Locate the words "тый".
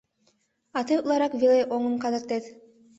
0.85-0.99